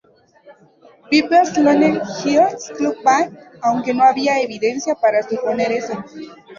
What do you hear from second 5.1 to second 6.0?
suponer eso.